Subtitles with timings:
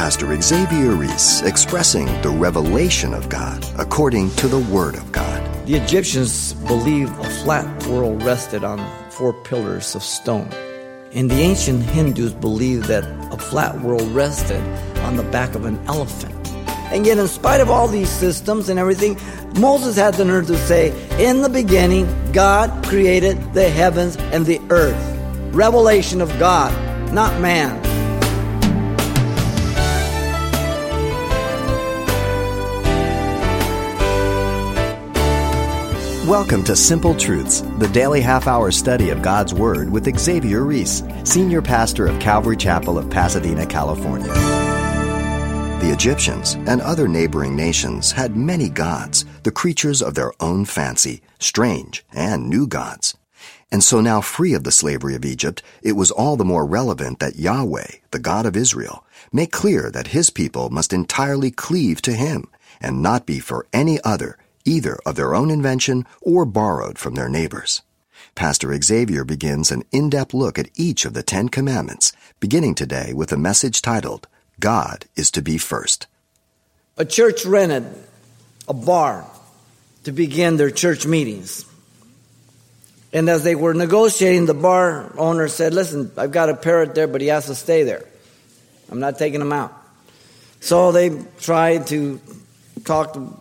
[0.00, 5.66] Pastor Xavier Reese expressing the revelation of God according to the Word of God.
[5.66, 8.78] The Egyptians believed a flat world rested on
[9.10, 10.48] four pillars of stone.
[11.12, 14.62] And the ancient Hindus believed that a flat world rested
[15.00, 16.48] on the back of an elephant.
[16.90, 19.18] And yet, in spite of all these systems and everything,
[19.60, 24.62] Moses had the nerve to say, In the beginning, God created the heavens and the
[24.70, 24.96] earth.
[25.54, 26.72] Revelation of God,
[27.12, 27.89] not man.
[36.26, 41.02] Welcome to Simple Truths, the daily half hour study of God's Word with Xavier Reese,
[41.24, 44.28] Senior Pastor of Calvary Chapel of Pasadena, California.
[45.80, 51.22] The Egyptians and other neighboring nations had many gods, the creatures of their own fancy,
[51.38, 53.16] strange and new gods.
[53.72, 57.18] And so now free of the slavery of Egypt, it was all the more relevant
[57.20, 62.12] that Yahweh, the God of Israel, make clear that his people must entirely cleave to
[62.12, 67.14] him and not be for any other, either of their own invention or borrowed from
[67.14, 67.82] their neighbors.
[68.34, 73.32] Pastor Xavier begins an in-depth look at each of the Ten Commandments, beginning today with
[73.32, 74.28] a message titled,
[74.60, 76.06] God is to be first.
[76.96, 77.86] A church rented
[78.68, 79.26] a bar
[80.04, 81.64] to begin their church meetings.
[83.12, 87.08] And as they were negotiating, the bar owner said, Listen, I've got a parrot there,
[87.08, 88.04] but he has to stay there.
[88.90, 89.72] I'm not taking him out.
[90.60, 92.20] So they tried to
[92.84, 93.40] talk to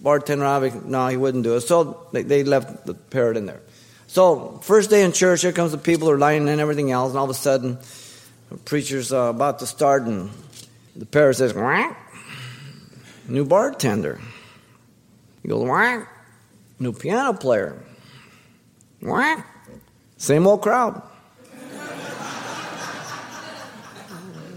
[0.00, 0.84] bartender out.
[0.84, 1.60] No, he wouldn't do it.
[1.62, 3.60] So they, they left the parrot in there.
[4.08, 7.18] So, first day in church, here comes the people are lining and everything else, and
[7.18, 7.76] all of a sudden,
[8.50, 10.30] the preacher's uh, about to start, and
[10.96, 11.94] the parrot says, Quack.
[13.28, 14.18] New bartender.
[15.42, 16.08] He goes, Quack.
[16.78, 17.78] New piano player.
[19.04, 19.46] Quack.
[20.16, 20.94] Same old crowd.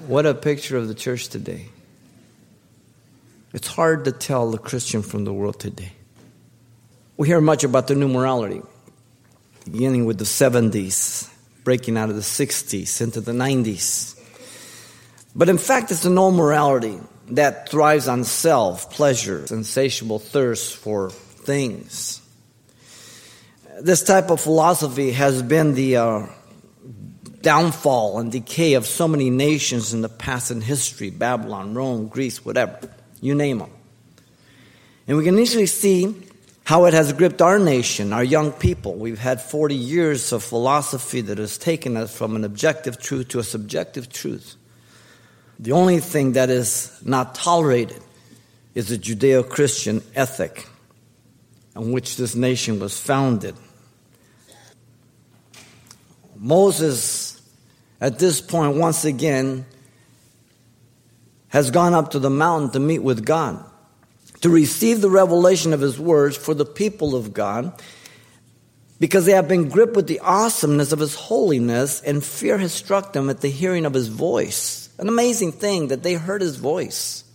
[0.08, 1.71] what a picture of the church today.
[3.54, 5.92] It's hard to tell the Christian from the world today.
[7.18, 8.62] We hear much about the new morality,
[9.66, 11.30] beginning with the 70s,
[11.66, 14.18] breaking out of the 60s into the 90s.
[15.36, 17.00] But in fact, it's a old morality
[17.32, 22.22] that thrives on self, pleasure, insatiable thirst for things.
[23.82, 26.28] This type of philosophy has been the uh,
[27.42, 32.46] downfall and decay of so many nations in the past in history Babylon, Rome, Greece,
[32.46, 32.80] whatever.
[33.22, 33.70] You name them.
[35.08, 36.16] And we can easily see
[36.64, 38.96] how it has gripped our nation, our young people.
[38.96, 43.40] We've had 40 years of philosophy that has taken us from an objective truth to
[43.40, 44.56] a subjective truth.
[45.60, 48.02] The only thing that is not tolerated
[48.74, 50.68] is the Judeo Christian ethic
[51.76, 53.56] on which this nation was founded.
[56.36, 57.42] Moses,
[58.00, 59.66] at this point, once again,
[61.52, 63.64] has gone up to the mountain to meet with God,
[64.40, 67.80] to receive the revelation of his words for the people of God,
[69.00, 73.14] because they have been gripped with the awesomeness of his holiness, and fear has struck
[73.14, 74.90] them at the hearing of his voice.
[74.98, 77.26] An amazing thing that they heard his voice.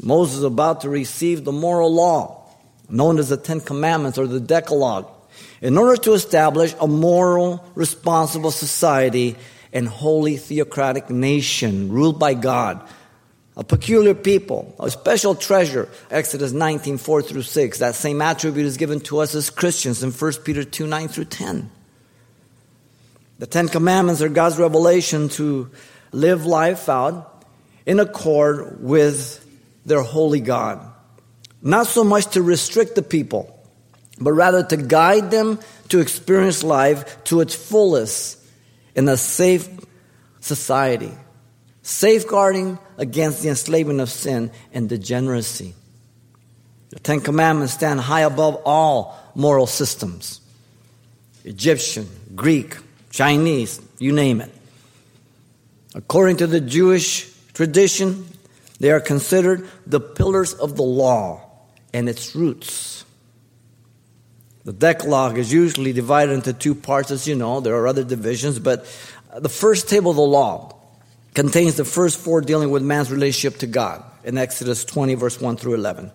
[0.00, 2.48] Moses is about to receive the moral law,
[2.88, 5.10] known as the Ten Commandments or the Decalogue,
[5.60, 9.34] in order to establish a moral, responsible society
[9.72, 12.86] and holy theocratic nation ruled by God
[13.56, 15.88] a peculiar people, a special treasure.
[16.10, 17.78] Exodus 19, 4 through 6.
[17.78, 21.26] That same attribute is given to us as Christians in 1 Peter 2, 9 through
[21.26, 21.70] 10.
[23.38, 25.70] The Ten Commandments are God's revelation to
[26.12, 27.44] live life out
[27.86, 29.44] in accord with
[29.84, 30.80] their holy God.
[31.62, 33.58] Not so much to restrict the people,
[34.20, 38.38] but rather to guide them to experience life to its fullest
[38.94, 39.68] in a safe
[40.40, 41.12] society
[41.84, 45.74] safeguarding against the enslavement of sin and degeneracy.
[46.90, 50.40] The Ten Commandments stand high above all moral systems
[51.44, 52.76] Egyptian, Greek,
[53.10, 54.50] Chinese, you name it.
[55.94, 58.26] According to the Jewish tradition,
[58.80, 61.42] they are considered the pillars of the law
[61.92, 63.04] and its roots.
[64.64, 67.60] The Decalogue is usually divided into two parts, as you know.
[67.60, 68.86] There are other divisions, but
[69.36, 70.73] the first table of the law,
[71.34, 75.56] contains the first four dealing with man's relationship to God in Exodus 20, verse 1
[75.56, 76.10] through 11.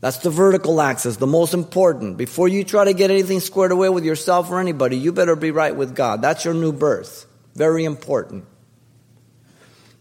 [0.00, 2.16] That's the vertical axis, the most important.
[2.16, 5.52] Before you try to get anything squared away with yourself or anybody, you better be
[5.52, 6.20] right with God.
[6.20, 7.26] That's your new birth.
[7.54, 8.44] Very important.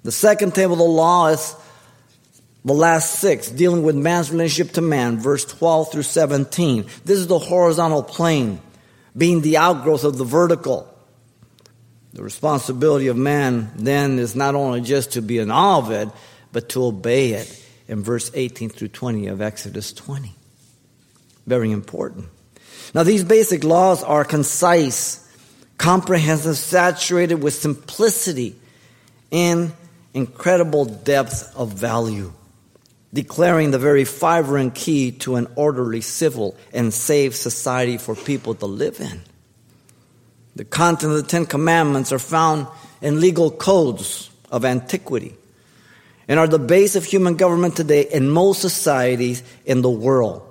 [0.02, 1.56] The second table of the law is
[2.66, 6.86] the last six, dealing with man's relationship to man, verse 12 through 17.
[7.06, 8.60] This is the horizontal plane,
[9.16, 10.91] being the outgrowth of the vertical.
[12.14, 16.10] The responsibility of man then is not only just to be in awe of it,
[16.52, 20.36] but to obey it in verse 18 through 20 of Exodus 20.
[21.48, 22.28] Very important.
[22.94, 25.26] Now, these basic laws are concise,
[25.78, 28.56] comprehensive, saturated with simplicity
[29.32, 29.72] and
[30.14, 32.34] incredible depth of value,
[33.14, 38.54] declaring the very fiber and key to an orderly, civil, and safe society for people
[38.56, 39.22] to live in.
[40.56, 42.68] The content of the Ten Commandments are found
[43.02, 45.36] in legal codes of antiquity
[46.28, 50.48] and are the base of human government today in most societies in the world.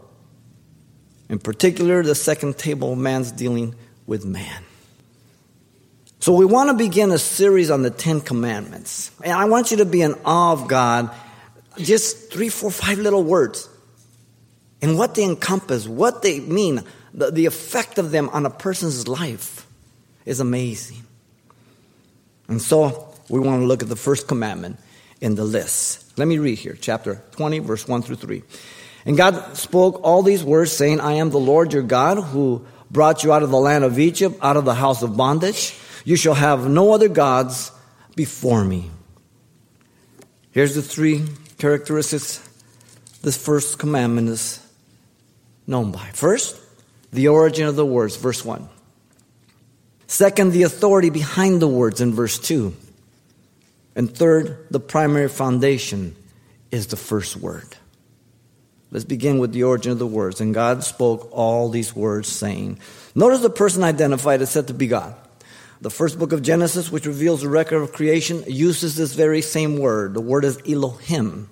[1.29, 3.75] In particular, the second table of man's dealing
[4.07, 4.65] with man.
[6.19, 9.11] So we want to begin a series on the Ten Commandments.
[9.23, 11.11] And I want you to be in awe of God.
[11.79, 13.69] Just three, four, five little words.
[14.83, 16.83] And what they encompass, what they mean,
[17.15, 19.67] the, the effect of them on a person's life
[20.25, 21.05] is amazing.
[22.49, 24.79] And so we want to look at the first commandment
[25.21, 26.19] in the list.
[26.19, 28.43] Let me read here, chapter 20, verse 1 through 3.
[29.07, 33.25] And God spoke all these words, saying, I am the Lord your God who brought
[33.25, 35.75] you out of the land of Egypt, out of the house of bondage.
[36.05, 37.73] You shall have no other gods
[38.17, 38.91] before me.
[40.51, 41.25] Here's the three
[41.59, 42.47] characteristics
[43.23, 44.67] this first commandment is
[45.67, 46.11] known by.
[46.13, 46.59] First,
[47.13, 48.69] the origin of the words, verse 1.
[50.11, 52.75] Second, the authority behind the words in verse 2.
[53.95, 56.17] And third, the primary foundation
[56.73, 57.77] is the first word.
[58.91, 60.41] Let's begin with the origin of the words.
[60.41, 62.81] And God spoke all these words, saying,
[63.15, 65.15] Notice the person identified is said to be God.
[65.81, 69.79] The first book of Genesis, which reveals the record of creation, uses this very same
[69.79, 70.15] word.
[70.15, 71.49] The word is Elohim.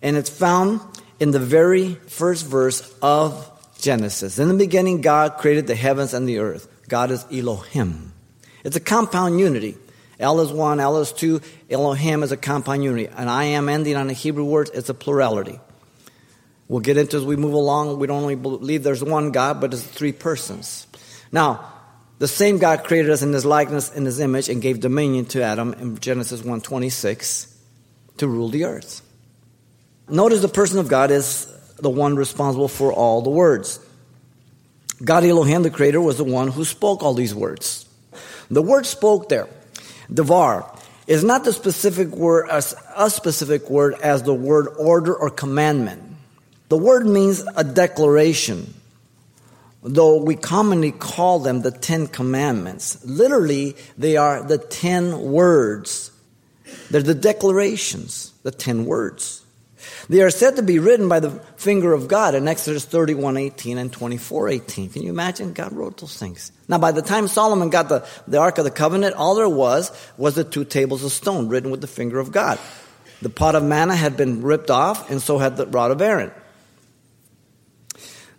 [0.00, 0.80] And it's found
[1.20, 3.46] in the very first verse of
[3.78, 4.38] Genesis.
[4.38, 6.66] In the beginning, God created the heavens and the earth.
[6.88, 8.12] God is Elohim.
[8.64, 9.76] It's a compound unity.
[10.18, 11.40] El is one, El is two,
[11.70, 13.06] Elohim is a compound unity.
[13.06, 15.60] And I am ending on the Hebrew words, it's a plurality.
[16.66, 17.98] We'll get into as we move along.
[17.98, 20.86] We don't only believe there's one God, but it's three persons.
[21.32, 21.72] Now,
[22.18, 25.42] the same God created us in his likeness, in his image, and gave dominion to
[25.42, 27.54] Adam in Genesis 1.26
[28.18, 29.02] to rule the earth.
[30.08, 31.46] Notice the person of God is
[31.76, 33.78] the one responsible for all the words.
[35.04, 37.86] God Elohim, the creator, was the one who spoke all these words.
[38.50, 39.48] The word spoke there,
[40.12, 40.70] devar,
[41.06, 46.02] is not the specific word, as a specific word as the word order or commandment.
[46.68, 48.74] The word means a declaration,
[49.82, 53.02] though we commonly call them the Ten Commandments.
[53.04, 56.10] Literally, they are the ten words.
[56.90, 59.44] They're the declarations, the ten words.
[60.08, 63.76] They are said to be written by the finger of God in Exodus 31 18
[63.76, 64.90] and 24 18.
[64.90, 65.52] Can you imagine?
[65.52, 66.50] God wrote those things.
[66.66, 69.92] Now, by the time Solomon got the, the Ark of the Covenant, all there was
[70.16, 72.58] was the two tables of stone written with the finger of God.
[73.20, 76.30] The pot of manna had been ripped off, and so had the rod of Aaron.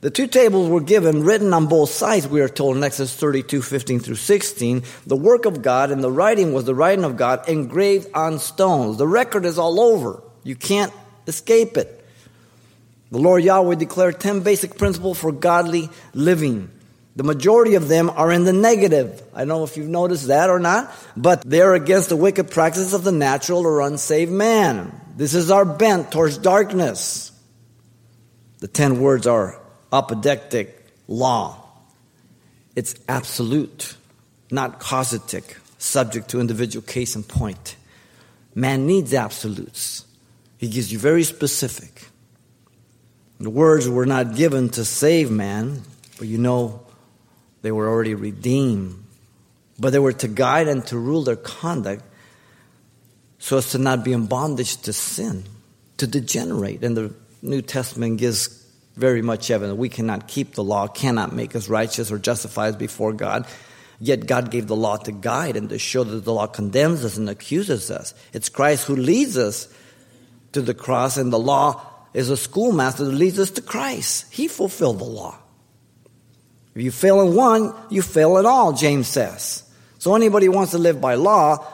[0.01, 3.61] The two tables were given, written on both sides, we are told in Exodus 32,
[3.61, 4.83] 15 through 16.
[5.05, 8.97] The work of God and the writing was the writing of God engraved on stones.
[8.97, 10.23] The record is all over.
[10.43, 10.93] You can't
[11.29, 11.95] escape it.
[13.11, 16.69] The Lord Yahweh declared 10 basic principles for godly living.
[17.15, 19.21] The majority of them are in the negative.
[19.33, 22.93] I don't know if you've noticed that or not, but they're against the wicked practices
[22.93, 24.93] of the natural or unsaved man.
[25.17, 27.31] This is our bent towards darkness.
[28.59, 29.59] The 10 words are
[29.91, 30.69] apodictic
[31.07, 31.65] law.
[32.75, 33.95] It's absolute,
[34.51, 37.75] not casuistic, subject to individual case and point.
[38.55, 40.05] Man needs absolutes.
[40.59, 42.09] He gives you very specific.
[43.39, 45.83] The words were not given to save man,
[46.17, 46.85] but you know
[47.61, 49.05] they were already redeemed.
[49.79, 52.03] But they were to guide and to rule their conduct
[53.37, 55.45] so as to not be in bondage to sin,
[55.95, 56.83] to degenerate.
[56.83, 58.49] And the New Testament gives
[58.97, 59.79] very much evidence.
[59.79, 63.47] We cannot keep the law, cannot make us righteous or justify us before God.
[64.01, 67.15] Yet God gave the law to guide and to show that the law condemns us
[67.15, 68.13] and accuses us.
[68.33, 69.73] It's Christ who leads us
[70.53, 74.31] to the cross, and the law is a schoolmaster that leads us to Christ.
[74.33, 75.37] He fulfilled the law.
[76.75, 79.63] If you fail in one, you fail in all, James says.
[79.97, 81.65] So anybody who wants to live by law,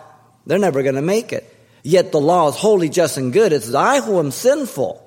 [0.45, 1.51] they're never going to make it.
[1.83, 3.53] Yet the law is holy, just, and good.
[3.53, 5.05] It's I who am sinful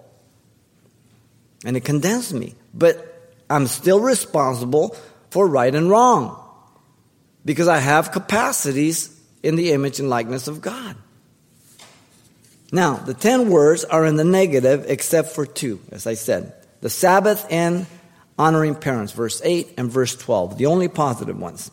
[1.65, 2.55] and it condemns me.
[2.73, 4.97] But I'm still responsible
[5.31, 6.41] for right and wrong
[7.45, 10.97] because I have capacities in the image and likeness of God.
[12.71, 16.91] Now, the 10 words are in the negative except for two, as I said the
[16.91, 17.87] Sabbath and
[18.39, 21.73] honoring parents, verse 8 and verse 12, the only positive ones.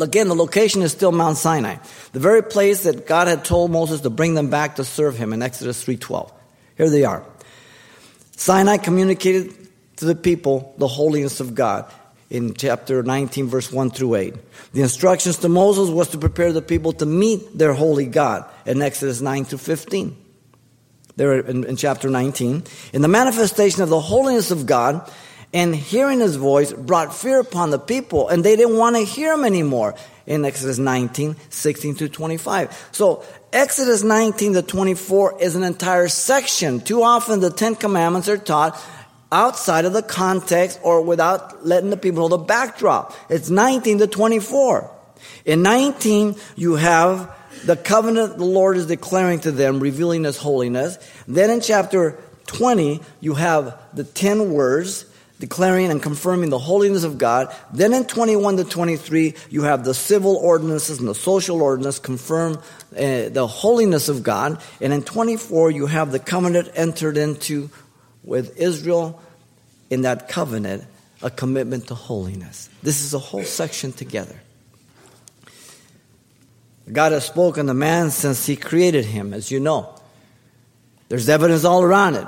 [0.00, 1.76] Again, the location is still Mount Sinai,
[2.12, 5.32] the very place that God had told Moses to bring them back to serve him
[5.32, 6.32] in Exodus 3:12.
[6.76, 7.24] Here they are.
[8.36, 9.54] Sinai communicated
[9.96, 11.92] to the people the holiness of God
[12.32, 14.34] in chapter 19 verse 1 through 8.
[14.72, 18.80] The instructions to Moses was to prepare the people to meet their holy God in
[18.80, 20.16] Exodus 9 to 15.
[21.16, 22.64] There in, in chapter 19.
[22.94, 25.08] In the manifestation of the holiness of God,
[25.52, 29.34] and hearing his voice brought fear upon the people, and they didn't want to hear
[29.34, 32.88] him anymore in Exodus 19, 16 to 25.
[32.92, 33.22] So
[33.52, 36.80] Exodus 19 to 24 is an entire section.
[36.80, 38.80] Too often the Ten Commandments are taught
[39.32, 43.16] outside of the context or without letting the people know the backdrop.
[43.28, 44.90] It's 19 to 24.
[45.44, 47.34] In 19, you have
[47.64, 50.98] the covenant the Lord is declaring to them, revealing his holiness.
[51.26, 55.06] Then in chapter 20, you have the 10 words
[55.42, 57.52] declaring and confirming the holiness of God.
[57.72, 62.58] Then in 21 to 23, you have the civil ordinances and the social ordinance confirm
[62.92, 64.62] uh, the holiness of God.
[64.80, 67.70] And in 24, you have the covenant entered into
[68.24, 69.20] with Israel
[69.90, 70.84] in that covenant,
[71.22, 72.68] a commitment to holiness.
[72.82, 74.40] This is a whole section together.
[76.90, 79.94] God has spoken to man since he created him, as you know.
[81.08, 82.26] There's evidence all around it.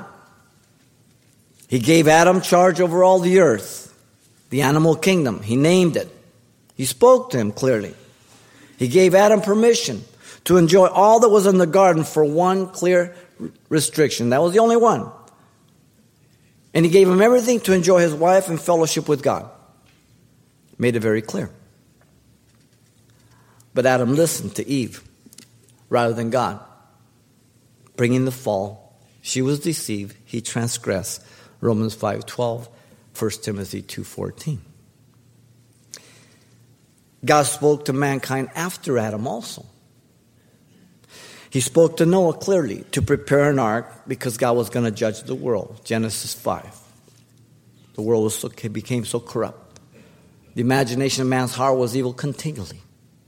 [1.67, 3.93] He gave Adam charge over all the earth,
[4.49, 5.41] the animal kingdom.
[5.41, 6.09] He named it.
[6.75, 7.95] He spoke to him clearly.
[8.77, 10.03] He gave Adam permission
[10.45, 13.15] to enjoy all that was in the garden for one clear
[13.69, 14.29] restriction.
[14.29, 15.09] That was the only one.
[16.75, 19.49] And he gave him everything to enjoy his wife and fellowship with God.
[20.77, 21.49] Made it very clear.
[23.73, 25.01] But Adam listened to Eve
[25.89, 26.59] rather than God,
[27.95, 28.93] bringing the fall.
[29.21, 31.23] She was deceived, he transgressed.
[31.61, 32.67] Romans 5:12,
[33.13, 34.59] 1 Timothy 2:14.
[37.23, 39.65] God spoke to mankind after Adam also.
[41.55, 45.23] He spoke to Noah clearly to prepare an ark because God was going to judge
[45.23, 45.79] the world.
[45.85, 46.67] Genesis 5.
[47.93, 49.79] The world so, became so corrupt.
[50.55, 52.81] The imagination of man's heart was evil continually.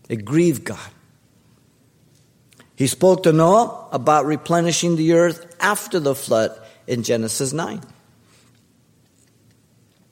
[0.10, 0.92] It grieved God.
[2.76, 6.52] He spoke to Noah about replenishing the earth after the flood
[6.86, 7.82] in Genesis 9.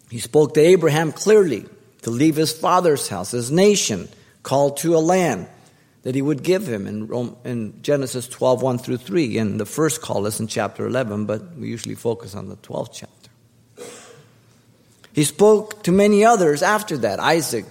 [0.10, 1.66] He spoke to Abraham clearly
[2.04, 4.08] to leave his father's house, his nation,
[4.42, 5.50] called to a land
[6.06, 9.40] that he would give him in, Rome, in Genesis 12, 1 through 3.
[9.40, 12.92] And the first call is in chapter 11, but we usually focus on the 12th
[12.94, 13.32] chapter.
[15.14, 17.66] He spoke to many others after that Isaac,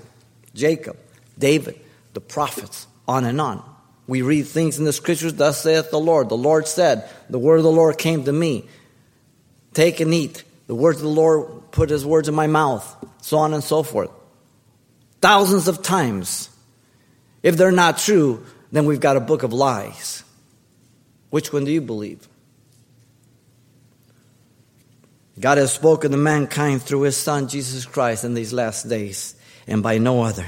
[0.52, 0.96] Jacob,
[1.38, 1.78] David,
[2.12, 3.62] the prophets, on and on.
[4.08, 6.28] We read things in the scriptures, thus saith the Lord.
[6.28, 8.64] The Lord said, The word of the Lord came to me.
[9.74, 10.42] Take and eat.
[10.66, 12.84] The words of the Lord put his words in my mouth,
[13.22, 14.10] so on and so forth.
[15.20, 16.50] Thousands of times.
[17.44, 20.24] If they're not true, then we've got a book of lies.
[21.30, 22.26] Which one do you believe?
[25.38, 29.36] God has spoken to mankind through his Son, Jesus Christ, in these last days,
[29.66, 30.46] and by no other.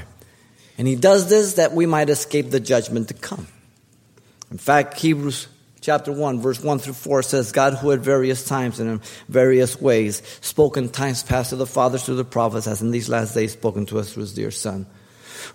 [0.77, 3.47] And he does this that we might escape the judgment to come.
[4.49, 5.47] In fact, Hebrews
[5.81, 9.79] chapter 1, verse 1 through 4 says, God, who at various times and in various
[9.79, 13.53] ways spoken times past to the fathers through the prophets, has in these last days
[13.53, 14.87] spoken to us through his dear Son,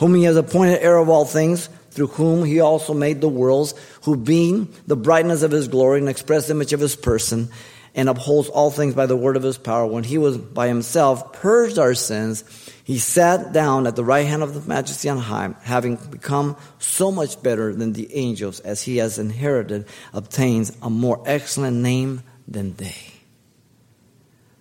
[0.01, 3.75] whom he has appointed heir of all things, through whom he also made the worlds,
[4.03, 7.49] who being the brightness of his glory and express image of his person,
[7.95, 11.35] and upholds all things by the word of his power, when he was by himself
[11.35, 12.45] purged our sins,
[12.85, 17.13] he sat down at the right hand of the majesty on high, having become so
[17.13, 22.75] much better than the angels, as he has inherited, obtains a more excellent name than
[22.75, 22.97] they.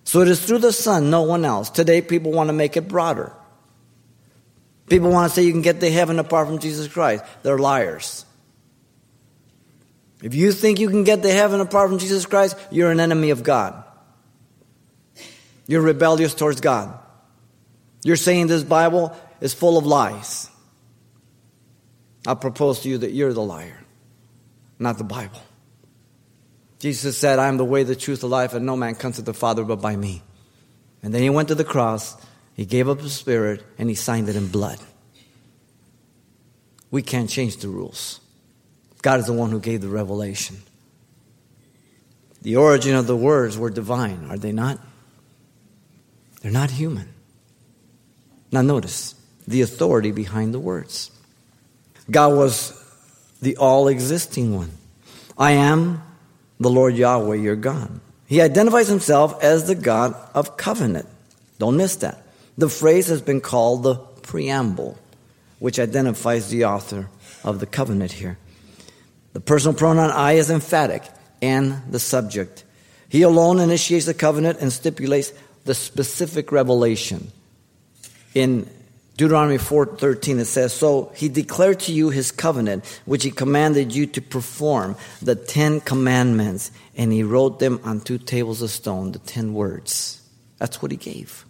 [0.03, 1.69] So it is through the Son, no one else.
[1.69, 3.31] Today, people want to make it broader.
[4.91, 7.23] People want to say you can get to heaven apart from Jesus Christ.
[7.43, 8.25] They're liars.
[10.21, 13.29] If you think you can get to heaven apart from Jesus Christ, you're an enemy
[13.29, 13.85] of God.
[15.65, 16.99] You're rebellious towards God.
[18.03, 20.49] You're saying this Bible is full of lies.
[22.27, 23.79] I propose to you that you're the liar,
[24.77, 25.41] not the Bible.
[26.79, 29.21] Jesus said, I am the way, the truth, the life, and no man comes to
[29.21, 30.21] the Father but by me.
[31.01, 32.17] And then he went to the cross,
[32.55, 34.79] he gave up his spirit, and he signed it in blood.
[36.89, 38.19] We can't change the rules.
[39.01, 40.57] God is the one who gave the revelation.
[42.41, 44.79] The origin of the words were divine, are they not?
[46.41, 47.07] They're not human.
[48.51, 49.15] Now, notice
[49.47, 51.11] the authority behind the words.
[52.09, 52.77] God was
[53.41, 54.71] the all existing one.
[55.37, 56.01] I am
[56.59, 57.99] the Lord Yahweh, your God.
[58.27, 61.07] He identifies himself as the God of covenant.
[61.57, 62.25] Don't miss that.
[62.61, 64.95] The phrase has been called the preamble.
[65.61, 67.07] which identifies the author
[67.43, 68.35] of the covenant here.
[69.33, 71.03] The personal pronoun I is emphatic
[71.39, 72.63] and the subject.
[73.07, 75.31] He alone initiates the covenant and stipulates
[75.65, 77.31] the specific revelation.
[78.33, 78.67] In
[79.17, 84.07] Deuteronomy 4:13 it says, "So he declared to you his covenant which he commanded you
[84.07, 89.19] to perform, the 10 commandments, and he wrote them on two tables of stone, the
[89.19, 90.21] 10 words."
[90.57, 91.45] That's what he gave.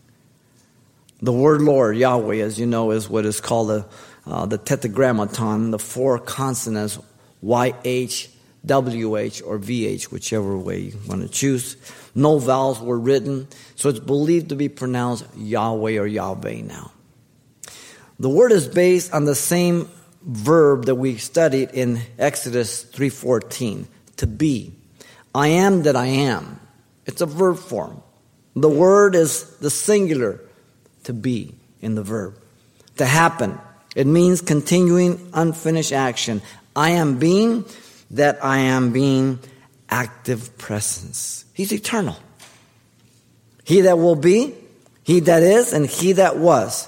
[1.21, 3.85] The word Lord, Yahweh, as you know, is what is called the,
[4.25, 6.97] uh, the tetragrammaton, the four consonants
[7.43, 8.29] YH,
[8.65, 11.77] WH, or VH, whichever way you want to choose.
[12.15, 16.91] No vowels were written, so it's believed to be pronounced Yahweh or Yahweh now.
[18.19, 19.89] The word is based on the same
[20.23, 23.87] verb that we studied in Exodus 3:14,
[24.17, 24.73] to be.
[25.33, 26.59] I am that I am.
[27.05, 28.03] It's a verb form.
[28.55, 30.41] The word is the singular,
[31.11, 32.35] to be in the verb.
[32.97, 33.59] To happen.
[33.95, 36.41] It means continuing unfinished action.
[36.73, 37.65] I am being
[38.11, 39.39] that I am being
[39.89, 41.43] active presence.
[41.53, 42.15] He's eternal.
[43.65, 44.55] He that will be,
[45.03, 46.87] he that is, and he that was.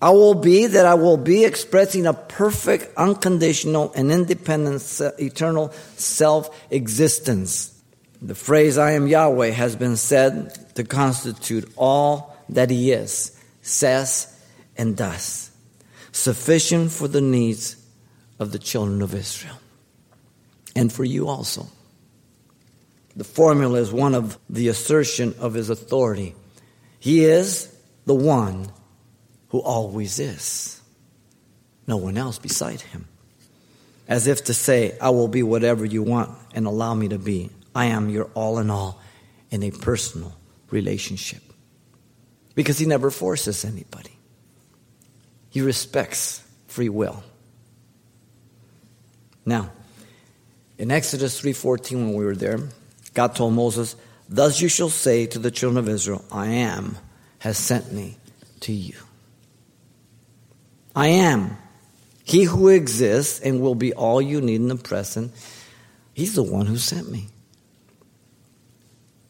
[0.00, 4.82] I will be that I will be, expressing a perfect, unconditional, and independent,
[5.18, 7.74] eternal self existence.
[8.20, 13.37] The phrase I am Yahweh has been said to constitute all that He is,
[13.68, 14.34] says,
[14.76, 15.50] and does,
[16.12, 17.76] sufficient for the needs
[18.38, 19.58] of the children of Israel
[20.78, 21.66] and for you also.
[23.16, 26.36] The formula is one of the assertion of his authority.
[27.00, 27.74] He is
[28.06, 28.70] the one
[29.48, 30.80] who always is.
[31.88, 33.08] No one else beside him.
[34.06, 37.50] As if to say, I will be whatever you want and allow me to be.
[37.74, 39.00] I am your all in all
[39.50, 40.32] in a personal
[40.70, 41.42] relationship.
[42.58, 44.10] Because he never forces anybody,
[45.48, 47.22] he respects free will.
[49.46, 49.70] Now,
[50.76, 52.68] in Exodus 3:14 when we were there,
[53.14, 53.94] God told Moses,
[54.28, 56.98] "Thus you shall say to the children of Israel, I am
[57.38, 58.18] has sent me
[58.62, 58.96] to you."
[60.96, 61.58] I am
[62.24, 65.30] he who exists and will be all you need in the present.
[66.12, 67.28] He's the one who sent me.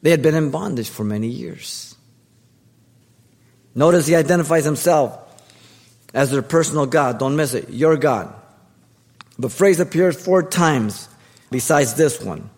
[0.01, 1.95] They had been in bondage for many years.
[3.79, 5.17] Notice he identifies himself
[6.13, 7.21] as their personal God.
[7.21, 7.71] Don't miss it.
[7.71, 8.35] Your God.
[9.39, 11.09] The phrase appears four times
[11.53, 12.51] besides this one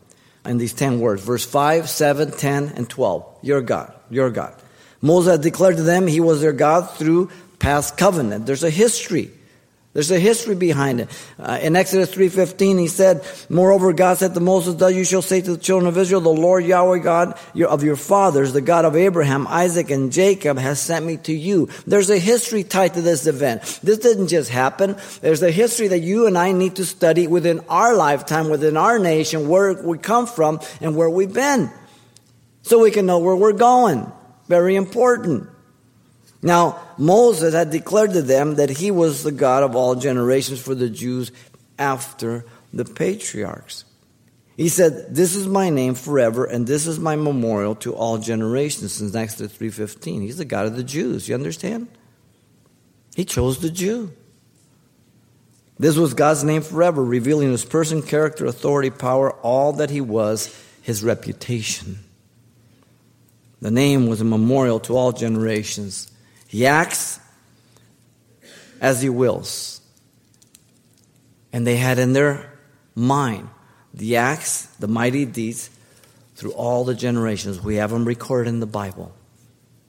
[0.46, 3.38] in these 10 words verse 5, 7, 10, and 12.
[3.42, 4.54] Your God, your God.
[5.02, 7.28] Moses declared to them he was their God through
[7.59, 8.46] past covenant.
[8.46, 9.30] There's a history.
[9.92, 11.09] There's a history behind it.
[11.37, 15.40] Uh, in Exodus 3.15, he said, Moreover, God said to Moses, Thus you shall say
[15.40, 18.94] to the children of Israel, The Lord Yahweh God of your fathers, the God of
[18.94, 21.68] Abraham, Isaac, and Jacob, has sent me to you.
[21.88, 23.81] There's a history tied to this event.
[23.83, 24.96] This didn't just happen.
[25.22, 29.00] There's a history that you and I need to study within our lifetime, within our
[29.00, 31.68] nation, where we come from and where we've been.
[32.62, 34.11] So we can know where we're going.
[34.46, 35.48] Very important.
[36.42, 40.75] Now, Moses had declared to them that he was the God of all generations for
[40.75, 41.33] the Jews
[41.79, 43.87] after the patriarchs.
[44.55, 48.93] He said, "This is my name forever, and this is my memorial to all generations."
[48.93, 51.27] Since Exodus three fifteen, he's the God of the Jews.
[51.27, 51.89] You understand?
[53.17, 54.11] He chose the Jew.
[55.79, 60.51] This was God's name forever, revealing his person, character, authority, power, all that he was,
[60.83, 62.01] his reputation.
[63.63, 66.09] The name was a memorial to all generations.
[66.51, 67.21] He acts
[68.81, 69.81] as he wills.
[71.53, 72.59] And they had in their
[72.97, 73.49] mind
[73.95, 75.71] the acts, the mighty deeds
[76.35, 77.61] through all the generations.
[77.61, 79.15] We have them recorded in the Bible.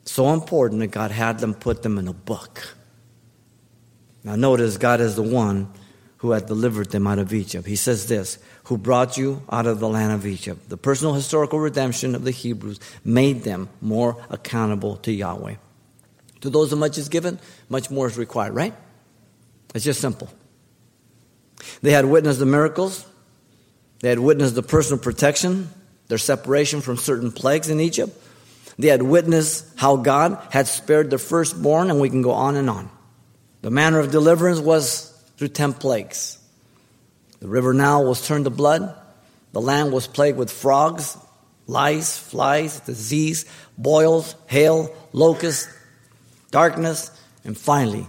[0.05, 2.75] So important that God had them put them in a book.
[4.23, 5.67] Now, notice God is the one
[6.17, 7.65] who had delivered them out of Egypt.
[7.65, 10.69] He says this Who brought you out of the land of Egypt.
[10.69, 15.55] The personal historical redemption of the Hebrews made them more accountable to Yahweh.
[16.41, 18.73] To those who much is given, much more is required, right?
[19.73, 20.29] It's just simple.
[21.81, 23.05] They had witnessed the miracles,
[23.99, 25.69] they had witnessed the personal protection,
[26.07, 28.17] their separation from certain plagues in Egypt.
[28.79, 32.69] They had witnessed how God had spared their firstborn, and we can go on and
[32.69, 32.89] on.
[33.61, 36.39] The manner of deliverance was through ten plagues.
[37.39, 38.95] The river Nile was turned to blood.
[39.53, 41.15] The land was plagued with frogs,
[41.67, 43.45] lice, flies, disease,
[43.77, 45.67] boils, hail, locusts,
[46.51, 47.11] darkness,
[47.43, 48.07] and finally,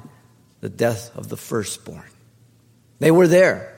[0.61, 2.05] the death of the firstborn.
[2.99, 3.75] They were there.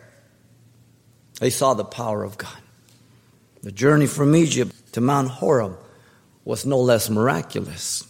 [1.41, 2.57] They saw the power of God.
[3.63, 5.79] The journey from Egypt to Mount Horeb
[6.45, 8.07] was no less miraculous.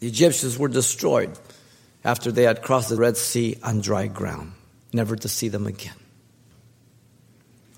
[0.00, 1.38] The Egyptians were destroyed
[2.04, 4.52] after they had crossed the Red Sea on dry ground,
[4.92, 5.94] never to see them again.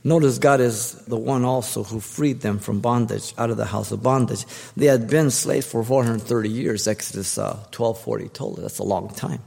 [0.02, 3.92] Notice God is the one also who freed them from bondage out of the house
[3.92, 4.46] of bondage.
[4.76, 8.62] They had been slaves for 430 years, Exodus uh, 1240 told us.
[8.62, 9.42] That's a long time.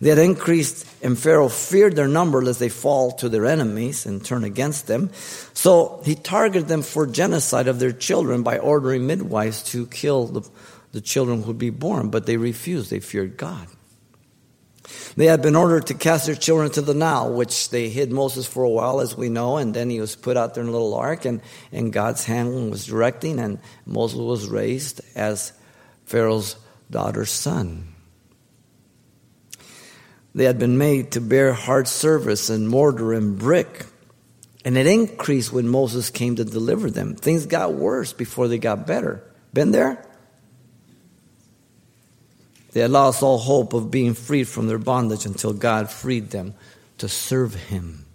[0.00, 4.24] They had increased, and Pharaoh feared their number lest they fall to their enemies and
[4.24, 5.10] turn against them.
[5.54, 10.50] So he targeted them for genocide of their children by ordering midwives to kill the,
[10.90, 12.90] the children who would be born, but they refused.
[12.90, 13.68] They feared God.
[15.16, 18.46] They had been ordered to cast their children to the Nile, which they hid Moses
[18.46, 20.72] for a while, as we know, and then he was put out there in a
[20.72, 25.52] little ark, and, and God's hand was directing, and Moses was raised as
[26.04, 26.56] Pharaoh's
[26.90, 27.92] daughter's son.
[30.34, 33.86] They had been made to bear hard service and mortar and brick.
[34.64, 37.16] And it increased when Moses came to deliver them.
[37.16, 39.24] Things got worse before they got better.
[39.52, 40.06] Been there?
[42.72, 46.54] They had lost all hope of being freed from their bondage until God freed them
[46.98, 48.06] to serve Him.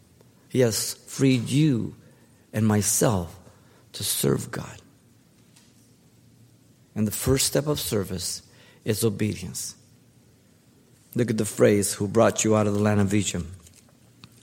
[0.49, 1.95] He has freed you
[2.53, 3.37] and myself
[3.93, 4.81] to serve God.
[6.95, 8.41] And the first step of service
[8.83, 9.75] is obedience.
[11.13, 13.45] Look at the phrase, who brought you out of the land of Egypt,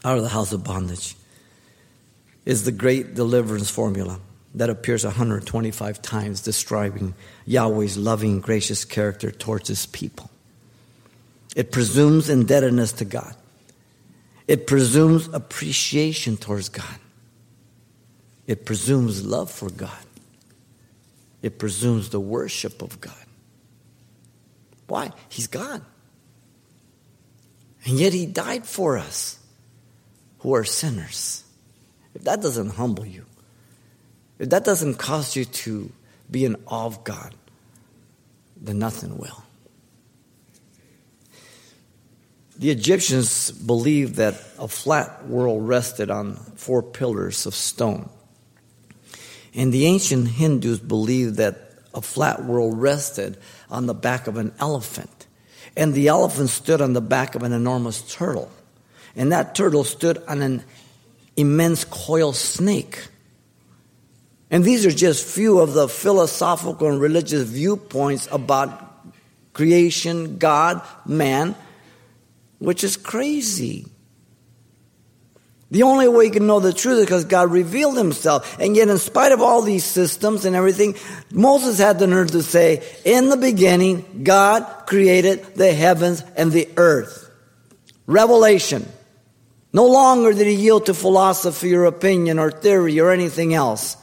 [0.05, 1.16] out of the house of bondage,
[2.44, 4.20] is the great deliverance formula
[4.55, 7.14] that appears 125 times describing
[7.45, 10.31] Yahweh's loving, gracious character towards his people.
[11.57, 13.35] It presumes indebtedness to God.
[14.47, 16.99] It presumes appreciation towards God.
[18.47, 19.90] It presumes love for God.
[21.43, 23.14] It presumes the worship of God.
[24.87, 25.12] Why?
[25.29, 25.83] He's God.
[27.85, 29.38] And yet he died for us
[30.38, 31.45] who are sinners.
[32.14, 33.27] If that doesn't humble you,
[34.38, 35.90] if that doesn't cause you to
[36.31, 37.35] be in awe of God,
[38.57, 39.42] then nothing will.
[42.57, 48.09] The Egyptians believed that a flat world rested on four pillars of stone.
[49.55, 53.38] And the ancient Hindus believed that a flat world rested
[53.70, 55.27] on the back of an elephant.
[55.77, 58.51] And the elephant stood on the back of an enormous turtle.
[59.16, 60.64] And that turtle stood on an
[61.37, 63.07] immense coil snake.
[64.50, 68.85] And these are just few of the philosophical and religious viewpoints about
[69.52, 71.54] creation, God, man,
[72.59, 73.87] which is crazy.
[75.70, 78.59] The only way you can know the truth is because God revealed himself.
[78.61, 80.94] And yet, in spite of all these systems and everything,
[81.33, 86.68] Moses had the nerve to say, In the beginning, God created the heavens and the
[86.76, 87.28] earth.
[88.07, 88.87] Revelation.
[89.72, 93.96] No longer did he yield to philosophy or opinion or theory or anything else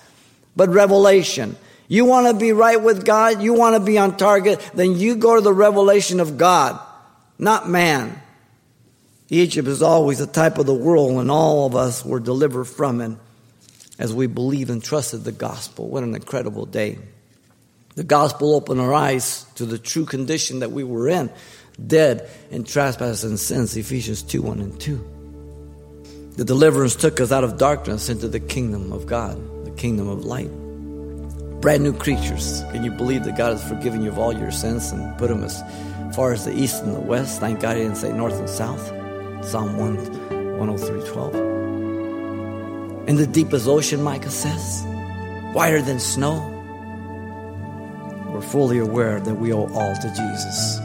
[0.55, 1.55] but revelation.
[1.87, 3.41] You want to be right with God?
[3.41, 4.59] You want to be on target?
[4.73, 6.79] Then you go to the revelation of God,
[7.37, 8.21] not man.
[9.29, 13.01] Egypt is always a type of the world, and all of us were delivered from
[13.01, 13.17] it
[13.99, 15.87] as we believed and trusted the gospel.
[15.87, 16.97] What an incredible day.
[17.95, 21.29] The gospel opened our eyes to the true condition that we were in,
[21.85, 26.31] dead in trespasses and sins, Ephesians 2 1 and 2.
[26.37, 29.37] The deliverance took us out of darkness into the kingdom of God
[29.77, 30.49] kingdom of light.
[31.61, 32.63] Brand new creatures.
[32.71, 35.43] Can you believe that God has forgiven you of all your sins and put them
[35.43, 35.61] as
[36.15, 37.39] far as the east and the west?
[37.39, 38.87] Thank God He didn't say north and south.
[39.45, 41.35] Psalm 1, 103 12.
[43.07, 44.83] In the deepest ocean, Micah says,
[45.53, 46.47] whiter than snow.
[48.31, 50.79] We're fully aware that we owe all to Jesus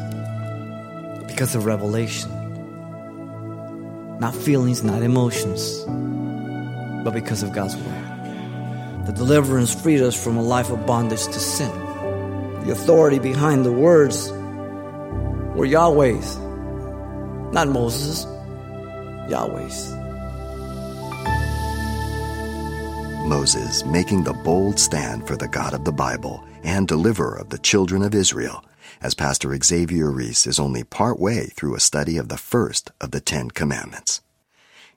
[1.26, 2.30] because of revelation.
[4.18, 5.84] Not feelings, not emotions,
[7.04, 8.05] but because of God's word.
[9.06, 11.70] The deliverance freed us from a life of bondage to sin.
[12.64, 14.32] The authority behind the words
[15.54, 16.36] were Yahweh's,
[17.52, 18.24] not Moses',
[19.30, 19.92] Yahweh's.
[23.28, 27.58] Moses making the bold stand for the God of the Bible and deliverer of the
[27.58, 28.64] children of Israel,
[29.00, 33.12] as Pastor Xavier Reese is only part way through a study of the first of
[33.12, 34.20] the Ten Commandments.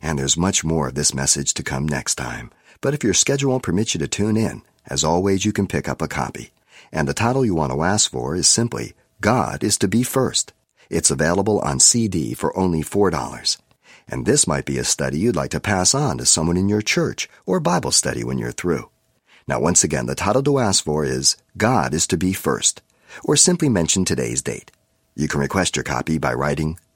[0.02, 2.50] And there's much more of this message to come next time.
[2.82, 6.02] But if your schedule permits you to tune in, as always, you can pick up
[6.02, 6.52] a copy.
[6.92, 10.54] And the title you want to ask for is simply God is to be First.
[10.89, 13.58] It's available on CD for only $4.
[14.08, 16.82] And this might be a study you'd like to pass on to someone in your
[16.82, 18.89] church or Bible study when you're through.
[19.48, 22.82] Now, once again, the title to ask for is God is to be First,
[23.24, 24.72] or simply mention today's date.
[25.15, 26.80] You can request your copy by writing